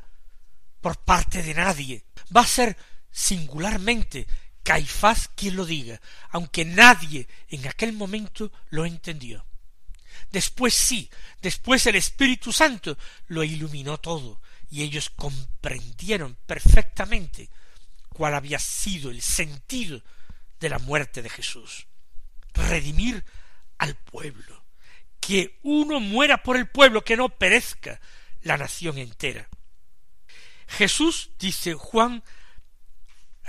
por 0.82 0.98
parte 0.98 1.44
de 1.44 1.54
nadie. 1.54 2.06
Va 2.36 2.42
a 2.42 2.48
ser 2.48 2.78
singularmente 3.12 4.28
Caifás 4.64 5.30
quien 5.36 5.56
lo 5.56 5.66
diga, 5.66 6.00
aunque 6.30 6.66
nadie 6.66 7.28
en 7.48 7.68
aquel 7.68 7.94
momento 7.94 8.52
lo 8.70 8.86
entendió. 8.86 9.46
Después 10.32 10.76
sí, 10.76 11.10
después 11.42 11.86
el 11.88 11.96
Espíritu 11.96 12.52
Santo 12.52 12.98
lo 13.28 13.44
iluminó 13.44 13.98
todo, 13.98 14.42
y 14.70 14.84
ellos 14.84 15.10
comprendieron 15.10 16.38
perfectamente 16.46 17.50
cuál 18.10 18.36
había 18.36 18.60
sido 18.60 19.10
el 19.10 19.22
sentido 19.22 20.04
de 20.60 20.70
la 20.70 20.80
muerte 20.80 21.22
de 21.22 21.30
Jesús. 21.30 21.88
Redimir 22.54 23.24
al 23.78 23.96
pueblo, 23.96 24.66
que 25.20 25.60
uno 25.64 26.00
muera 26.00 26.44
por 26.44 26.58
el 26.58 26.68
pueblo, 26.68 27.04
que 27.04 27.18
no 27.18 27.30
perezca 27.30 28.00
la 28.42 28.58
nación 28.58 28.98
entera. 28.98 29.48
Jesús, 30.68 31.32
dice 31.40 31.74
Juan, 31.74 32.24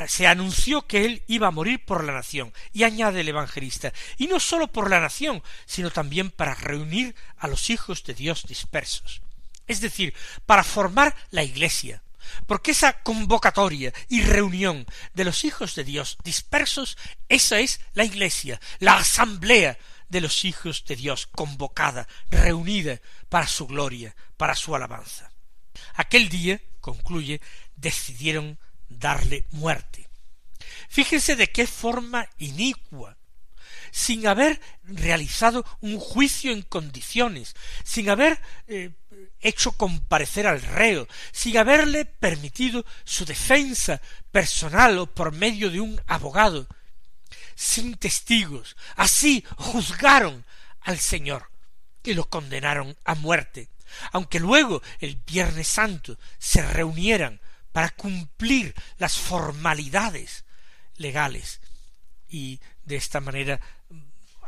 se 0.09 0.27
anunció 0.27 0.87
que 0.87 1.05
él 1.05 1.23
iba 1.27 1.49
a 1.49 1.53
morir 1.53 1.85
por 1.85 2.05
la 2.05 2.13
nación, 2.13 2.53
y 2.73 2.85
añade 2.85 3.21
el 3.21 3.29
evangelista, 3.29 3.93
y 4.17 4.27
no 4.27 4.41
sólo 4.41 4.69
por 4.69 4.89
la 4.89 5.01
nación, 5.01 5.43
sino 5.67 5.91
también 5.91 6.31
para 6.31 6.55
reunir 6.55 7.15
a 7.37 7.49
los 7.49 7.71
hijos 7.71 8.03
de 8.05 8.15
Dios 8.15 8.45
dispersos, 8.47 9.21
es 9.67 9.81
decir, 9.81 10.15
para 10.47 10.65
formar 10.65 11.15
la 11.31 11.43
iglesia, 11.43 12.03
porque 12.47 12.73
esa 12.73 13.03
convocatoria 13.03 13.93
y 14.09 14.23
reunión 14.23 14.87
de 15.15 15.25
los 15.25 15.45
hijos 15.45 15.75
de 15.75 15.85
Dios 15.85 16.19
dispersos, 16.25 16.97
esa 17.29 17.61
es 17.61 17.81
la 17.95 18.05
iglesia, 18.05 18.61
la 18.79 18.97
asamblea 18.97 19.79
de 20.09 20.21
los 20.21 20.45
hijos 20.45 20.85
de 20.85 20.97
Dios 20.97 21.27
convocada, 21.27 22.07
reunida 22.31 23.01
para 23.29 23.47
su 23.47 23.67
gloria, 23.67 24.15
para 24.37 24.55
su 24.55 24.75
alabanza. 24.75 25.31
Aquel 25.95 26.29
día, 26.29 26.61
concluye, 26.81 27.41
decidieron 27.77 28.59
darle 28.89 29.47
muerte. 29.51 30.09
Fíjense 30.89 31.37
de 31.37 31.51
qué 31.51 31.67
forma 31.67 32.29
inicua, 32.39 33.17
sin 33.93 34.27
haber 34.27 34.61
realizado 34.83 35.65
un 35.81 35.99
juicio 35.99 36.53
en 36.53 36.63
condiciones, 36.63 37.55
sin 37.85 38.11
haber 38.11 38.41
eh, 38.67 38.91
hecho 39.41 39.73
comparecer 39.73 40.47
al 40.47 40.63
reo, 40.63 41.09
sin 41.33 41.57
haberle 41.59 42.05
permitido 42.05 42.85
su 43.05 43.25
defensa 43.25 44.01
personal 44.31 44.99
o 44.99 45.07
por 45.07 45.33
medio 45.33 45.71
de 45.71 45.81
un 45.81 46.01
abogado, 46.07 46.67
sin 47.55 47.97
testigos. 47.97 48.77
Así 48.97 49.45
juzgaron 49.57 50.45
al 50.81 50.99
Señor 50.99 51.51
y 52.03 52.15
lo 52.15 52.29
condenaron 52.29 52.97
a 53.05 53.15
muerte, 53.15 53.69
aunque 54.13 54.41
luego 54.41 54.83
el 55.01 55.17
Viernes 55.17 55.69
Santo 55.69 56.19
se 56.39 56.63
reunieran 56.63 57.41
para 57.73 57.91
cumplir 57.91 58.75
las 58.99 59.19
formalidades 59.19 60.45
legales 60.97 61.61
y 62.29 62.61
de 62.85 62.97
esta 62.97 63.21
manera 63.21 63.61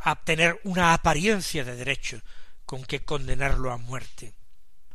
obtener 0.05 0.59
una 0.63 0.93
apariencia 0.93 1.63
de 1.63 1.75
derecho 1.75 2.21
con 2.65 2.83
que 2.83 3.03
condenarlo 3.03 3.71
a 3.71 3.77
muerte. 3.77 4.33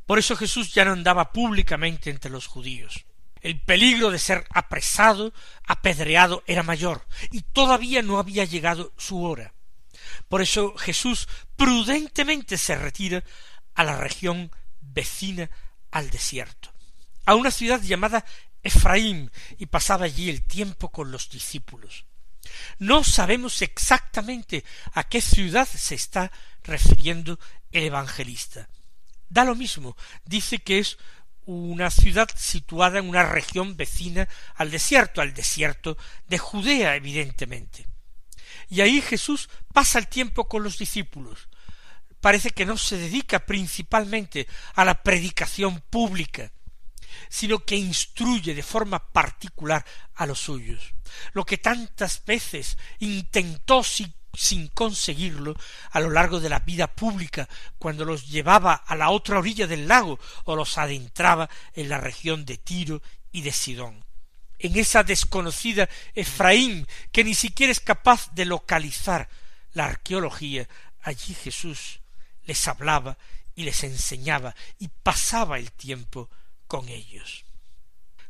Por 0.08 0.18
eso 0.18 0.34
Jesús 0.34 0.74
ya 0.74 0.84
no 0.84 0.90
andaba 0.90 1.30
públicamente 1.30 2.10
entre 2.10 2.32
los 2.32 2.48
judíos. 2.48 3.04
El 3.40 3.60
peligro 3.60 4.10
de 4.10 4.18
ser 4.18 4.44
apresado, 4.50 5.32
apedreado, 5.64 6.42
era 6.48 6.64
mayor, 6.64 7.06
y 7.30 7.42
todavía 7.42 8.02
no 8.02 8.18
había 8.18 8.44
llegado 8.44 8.92
su 8.96 9.22
hora. 9.22 9.54
Por 10.26 10.42
eso 10.42 10.76
Jesús 10.76 11.28
prudentemente 11.54 12.58
se 12.58 12.74
retira 12.74 13.22
a 13.76 13.84
la 13.84 13.96
región 13.96 14.50
vecina 14.80 15.48
al 15.92 16.10
desierto 16.10 16.72
a 17.28 17.34
una 17.34 17.50
ciudad 17.50 17.82
llamada 17.82 18.24
Efraín 18.62 19.30
y 19.58 19.66
pasaba 19.66 20.06
allí 20.06 20.30
el 20.30 20.44
tiempo 20.44 20.88
con 20.88 21.12
los 21.12 21.28
discípulos. 21.28 22.06
No 22.78 23.04
sabemos 23.04 23.60
exactamente 23.60 24.64
a 24.94 25.04
qué 25.04 25.20
ciudad 25.20 25.68
se 25.68 25.94
está 25.94 26.32
refiriendo 26.64 27.38
el 27.70 27.84
evangelista. 27.84 28.70
Da 29.28 29.44
lo 29.44 29.54
mismo, 29.54 29.96
dice 30.24 30.58
que 30.58 30.78
es 30.78 30.98
una 31.44 31.90
ciudad 31.90 32.28
situada 32.36 32.98
en 32.98 33.08
una 33.08 33.24
región 33.24 33.76
vecina 33.76 34.28
al 34.54 34.70
desierto, 34.70 35.20
al 35.20 35.32
desierto 35.32 35.96
de 36.28 36.38
Judea, 36.38 36.94
evidentemente. 36.94 37.86
Y 38.68 38.82
ahí 38.82 39.00
Jesús 39.00 39.48
pasa 39.72 39.98
el 39.98 40.08
tiempo 40.08 40.46
con 40.46 40.62
los 40.62 40.78
discípulos. 40.78 41.48
Parece 42.20 42.50
que 42.50 42.66
no 42.66 42.76
se 42.76 42.98
dedica 42.98 43.46
principalmente 43.46 44.46
a 44.74 44.84
la 44.84 45.02
predicación 45.02 45.80
pública, 45.88 46.52
sino 47.30 47.60
que 47.60 47.76
instruye 47.76 48.54
de 48.54 48.62
forma 48.62 49.10
particular 49.12 49.84
a 50.14 50.26
los 50.26 50.40
suyos. 50.40 50.92
Lo 51.32 51.44
que 51.44 51.58
tantas 51.58 52.24
veces 52.24 52.76
intentó 52.98 53.82
sin 54.34 54.68
conseguirlo 54.68 55.56
a 55.90 56.00
lo 56.00 56.10
largo 56.10 56.40
de 56.40 56.48
la 56.48 56.60
vida 56.60 56.86
pública, 56.86 57.48
cuando 57.78 58.04
los 58.04 58.28
llevaba 58.28 58.74
a 58.74 58.94
la 58.94 59.10
otra 59.10 59.38
orilla 59.38 59.66
del 59.66 59.88
lago 59.88 60.18
o 60.44 60.56
los 60.56 60.78
adentraba 60.78 61.48
en 61.74 61.88
la 61.88 61.98
región 61.98 62.44
de 62.44 62.58
Tiro 62.58 63.02
y 63.32 63.42
de 63.42 63.52
Sidón. 63.52 64.04
En 64.58 64.76
esa 64.76 65.04
desconocida 65.04 65.88
Efraín, 66.14 66.86
que 67.12 67.24
ni 67.24 67.34
siquiera 67.34 67.70
es 67.70 67.80
capaz 67.80 68.32
de 68.32 68.44
localizar 68.44 69.28
la 69.72 69.86
arqueología, 69.86 70.68
allí 71.00 71.34
Jesús 71.34 72.00
les 72.44 72.66
hablaba 72.66 73.18
y 73.54 73.64
les 73.64 73.84
enseñaba 73.84 74.54
y 74.78 74.88
pasaba 74.88 75.58
el 75.58 75.72
tiempo 75.72 76.30
con 76.66 76.88
ellos. 76.88 77.44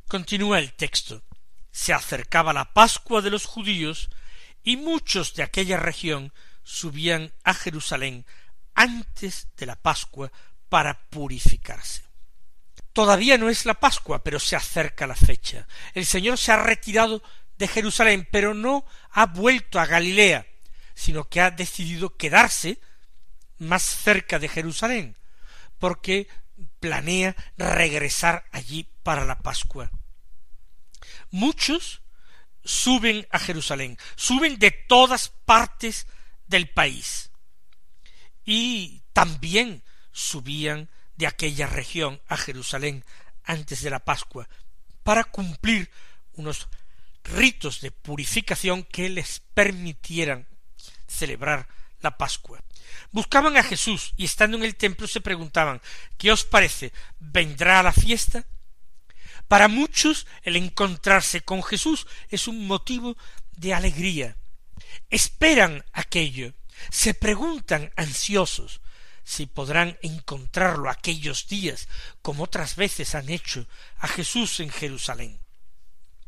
Continúa 0.08 0.58
el 0.58 0.72
texto. 0.72 1.22
Se 1.70 1.92
acercaba 1.92 2.52
la 2.52 2.72
Pascua 2.72 3.20
de 3.20 3.30
los 3.30 3.44
judíos 3.44 4.08
y 4.62 4.76
muchos 4.76 5.34
de 5.34 5.42
aquella 5.42 5.76
región 5.76 6.32
subían 6.62 7.32
a 7.44 7.54
Jerusalén 7.54 8.26
antes 8.74 9.48
de 9.56 9.66
la 9.66 9.76
Pascua 9.76 10.30
para 10.68 11.08
purificarse. 11.08 12.02
Todavía 12.92 13.38
no 13.38 13.48
es 13.48 13.64
la 13.64 13.74
Pascua, 13.74 14.22
pero 14.22 14.38
se 14.38 14.56
acerca 14.56 15.06
la 15.06 15.14
fecha. 15.14 15.66
El 15.94 16.04
Señor 16.04 16.36
se 16.38 16.52
ha 16.52 16.62
retirado 16.62 17.22
de 17.56 17.68
Jerusalén, 17.68 18.28
pero 18.30 18.54
no 18.54 18.84
ha 19.10 19.26
vuelto 19.26 19.80
a 19.80 19.86
Galilea, 19.86 20.46
sino 20.94 21.28
que 21.28 21.40
ha 21.40 21.50
decidido 21.50 22.16
quedarse 22.16 22.80
más 23.58 23.82
cerca 23.82 24.38
de 24.38 24.48
Jerusalén, 24.48 25.16
porque 25.78 26.28
planea 26.80 27.36
regresar 27.56 28.44
allí 28.52 28.88
para 29.02 29.24
la 29.24 29.38
Pascua. 29.38 29.90
Muchos 31.30 32.02
suben 32.68 33.26
a 33.30 33.38
Jerusalén, 33.38 33.96
suben 34.14 34.58
de 34.58 34.70
todas 34.70 35.30
partes 35.46 36.06
del 36.46 36.68
país. 36.68 37.30
Y 38.44 39.02
también 39.14 39.82
subían 40.12 40.90
de 41.16 41.26
aquella 41.26 41.66
región 41.66 42.20
a 42.28 42.36
Jerusalén 42.36 43.04
antes 43.44 43.82
de 43.82 43.90
la 43.90 44.04
Pascua 44.04 44.48
para 45.02 45.24
cumplir 45.24 45.90
unos 46.34 46.68
ritos 47.24 47.80
de 47.80 47.90
purificación 47.90 48.84
que 48.84 49.08
les 49.08 49.40
permitieran 49.54 50.46
celebrar 51.06 51.68
la 52.00 52.18
Pascua. 52.18 52.62
Buscaban 53.10 53.56
a 53.56 53.62
Jesús 53.62 54.12
y 54.16 54.26
estando 54.26 54.58
en 54.58 54.64
el 54.64 54.76
templo 54.76 55.06
se 55.06 55.22
preguntaban 55.22 55.80
¿Qué 56.18 56.30
os 56.30 56.44
parece? 56.44 56.92
¿Vendrá 57.18 57.80
a 57.80 57.82
la 57.82 57.92
fiesta? 57.92 58.46
Para 59.48 59.68
muchos 59.68 60.26
el 60.42 60.56
encontrarse 60.56 61.40
con 61.40 61.62
Jesús 61.62 62.06
es 62.28 62.46
un 62.48 62.66
motivo 62.66 63.16
de 63.56 63.74
alegría. 63.74 64.36
Esperan 65.10 65.84
aquello, 65.92 66.52
se 66.90 67.14
preguntan 67.14 67.90
ansiosos 67.96 68.80
si 69.24 69.46
podrán 69.46 69.98
encontrarlo 70.02 70.88
aquellos 70.88 71.48
días, 71.48 71.88
como 72.22 72.44
otras 72.44 72.76
veces 72.76 73.14
han 73.14 73.28
hecho 73.28 73.66
a 73.98 74.08
Jesús 74.08 74.60
en 74.60 74.70
Jerusalén. 74.70 75.40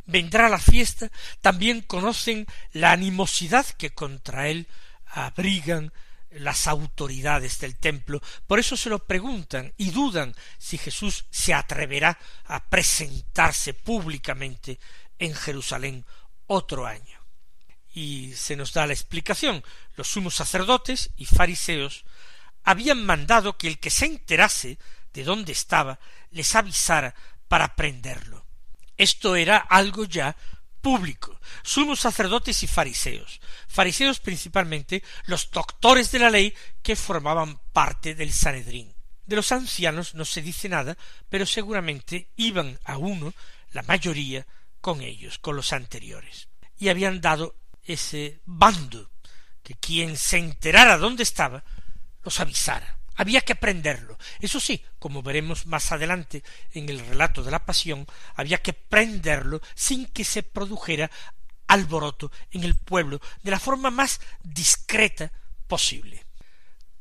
Vendrá 0.04 0.48
la 0.48 0.58
fiesta, 0.58 1.10
también 1.40 1.82
conocen 1.82 2.46
la 2.72 2.92
animosidad 2.92 3.64
que 3.66 3.90
contra 3.90 4.48
él 4.48 4.66
abrigan 5.06 5.92
las 6.30 6.66
autoridades 6.66 7.58
del 7.58 7.76
templo, 7.76 8.20
por 8.46 8.58
eso 8.58 8.76
se 8.76 8.90
lo 8.90 9.04
preguntan 9.06 9.72
y 9.76 9.90
dudan 9.90 10.34
si 10.58 10.78
Jesús 10.78 11.26
se 11.30 11.54
atreverá 11.54 12.18
a 12.44 12.64
presentarse 12.68 13.74
públicamente 13.74 14.78
en 15.18 15.34
Jerusalén 15.34 16.04
otro 16.46 16.86
año. 16.86 17.20
Y 17.92 18.32
se 18.34 18.56
nos 18.56 18.72
da 18.72 18.86
la 18.86 18.92
explicación. 18.92 19.64
Los 19.96 20.08
sumos 20.08 20.36
sacerdotes 20.36 21.10
y 21.16 21.26
fariseos 21.26 22.04
habían 22.62 23.04
mandado 23.04 23.56
que 23.56 23.68
el 23.68 23.78
que 23.78 23.90
se 23.90 24.06
enterase 24.06 24.78
de 25.12 25.24
dónde 25.24 25.52
estaba 25.52 25.98
les 26.30 26.54
avisara 26.54 27.14
para 27.48 27.74
prenderlo. 27.74 28.46
Esto 28.96 29.34
era 29.34 29.56
algo 29.56 30.04
ya 30.04 30.36
público, 30.80 31.40
sumos 31.62 32.00
sacerdotes 32.00 32.62
y 32.62 32.66
fariseos, 32.66 33.40
fariseos 33.68 34.20
principalmente 34.20 35.02
los 35.26 35.50
doctores 35.50 36.10
de 36.12 36.18
la 36.18 36.30
ley 36.30 36.54
que 36.82 36.96
formaban 36.96 37.60
parte 37.72 38.14
del 38.14 38.32
Sanedrín. 38.32 38.94
De 39.26 39.36
los 39.36 39.52
ancianos 39.52 40.14
no 40.14 40.24
se 40.24 40.42
dice 40.42 40.68
nada, 40.68 40.96
pero 41.28 41.46
seguramente 41.46 42.30
iban 42.36 42.78
a 42.84 42.96
uno, 42.96 43.32
la 43.72 43.82
mayoría, 43.82 44.46
con 44.80 45.02
ellos, 45.02 45.38
con 45.38 45.56
los 45.56 45.72
anteriores. 45.72 46.48
Y 46.78 46.88
habían 46.88 47.20
dado 47.20 47.54
ese 47.84 48.40
bando, 48.44 49.10
que 49.62 49.74
quien 49.74 50.16
se 50.16 50.38
enterara 50.38 50.98
dónde 50.98 51.22
estaba, 51.22 51.62
los 52.24 52.40
avisara. 52.40 52.99
Había 53.16 53.42
que 53.42 53.54
prenderlo. 53.54 54.18
Eso 54.40 54.60
sí, 54.60 54.84
como 54.98 55.22
veremos 55.22 55.66
más 55.66 55.92
adelante 55.92 56.42
en 56.72 56.88
el 56.88 57.00
relato 57.00 57.42
de 57.42 57.50
la 57.50 57.64
pasión, 57.64 58.06
había 58.34 58.58
que 58.58 58.72
prenderlo 58.72 59.60
sin 59.74 60.06
que 60.06 60.24
se 60.24 60.42
produjera 60.42 61.10
alboroto 61.66 62.32
en 62.50 62.64
el 62.64 62.76
pueblo 62.76 63.20
de 63.42 63.50
la 63.50 63.60
forma 63.60 63.90
más 63.90 64.20
discreta 64.42 65.30
posible. 65.68 66.24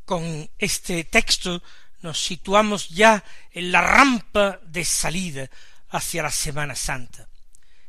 Con 0.06 0.50
este 0.58 1.04
texto 1.06 1.62
nos 2.02 2.24
situamos 2.24 2.90
ya 2.90 3.24
en 3.52 3.72
la 3.72 3.82
rampa 3.82 4.60
de 4.64 4.86
salida 4.86 5.50
hacia 5.90 6.24
la 6.24 6.32
Semana 6.32 6.76
Santa. 6.76 7.28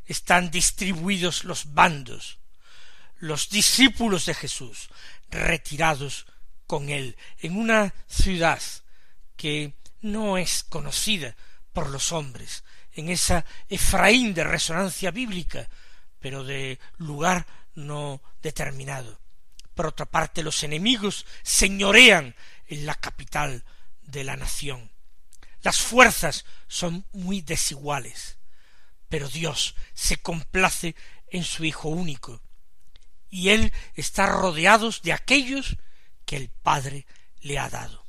Están 0.07 0.51
distribuidos 0.51 1.45
los 1.45 1.73
bandos, 1.75 2.39
los 3.19 3.51
discípulos 3.51 4.27
de 4.27 4.35
Jesús, 4.35 4.89
retirados 5.31 6.27
con 6.71 6.89
él 6.89 7.17
en 7.41 7.59
una 7.59 7.93
ciudad 8.07 8.63
que 9.35 9.75
no 10.03 10.39
es 10.39 10.63
conocida 10.63 11.35
por 11.73 11.91
los 11.91 12.13
hombres, 12.13 12.63
en 12.93 13.09
esa 13.09 13.45
Efraín 13.69 14.35
de 14.35 14.45
resonancia 14.45 15.11
bíblica, 15.11 15.69
pero 16.21 16.45
de 16.45 16.79
lugar 16.97 17.45
no 17.75 18.23
determinado. 18.41 19.19
Por 19.75 19.87
otra 19.87 20.07
parte, 20.07 20.45
los 20.45 20.63
enemigos 20.63 21.27
señorean 21.43 22.37
en 22.69 22.87
la 22.87 22.95
capital 22.95 23.65
de 24.03 24.23
la 24.23 24.37
nación. 24.37 24.93
Las 25.63 25.81
fuerzas 25.81 26.45
son 26.69 27.05
muy 27.13 27.41
desiguales, 27.41 28.39
pero 29.09 29.29
Dios 29.29 29.75
se 29.93 30.19
complace 30.19 30.95
en 31.33 31.43
su 31.43 31.65
Hijo 31.65 31.89
único, 31.89 32.41
y 33.29 33.49
Él 33.49 33.73
está 33.97 34.27
rodeado 34.27 34.89
de 35.03 35.13
aquellos 35.13 35.77
que 36.31 36.37
el 36.37 36.49
Padre 36.49 37.07
le 37.41 37.59
ha 37.59 37.69
dado. 37.69 38.07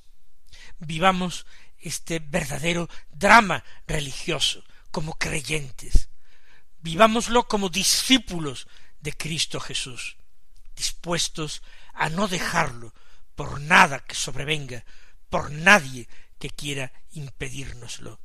Vivamos 0.77 1.47
este 1.79 2.19
verdadero 2.19 2.87
drama 3.09 3.63
religioso 3.87 4.63
como 4.91 5.15
creyentes. 5.15 6.09
Vivámoslo 6.81 7.47
como 7.47 7.69
discípulos 7.69 8.67
de 8.99 9.13
Cristo 9.13 9.59
Jesús, 9.59 10.17
dispuestos 10.75 11.63
a 11.95 12.09
no 12.09 12.27
dejarlo 12.27 12.93
por 13.33 13.59
nada 13.59 14.01
que 14.01 14.13
sobrevenga, 14.13 14.85
por 15.31 15.49
nadie 15.49 16.07
que 16.37 16.51
quiera 16.51 16.93
impedírnoslo. 17.13 18.19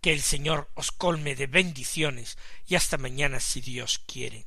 Que 0.00 0.12
el 0.12 0.22
Señor 0.22 0.70
os 0.74 0.92
colme 0.92 1.34
de 1.34 1.48
bendiciones 1.48 2.38
y 2.64 2.76
hasta 2.76 2.96
mañana 2.96 3.40
si 3.40 3.60
Dios 3.60 3.98
quiere. 4.06 4.46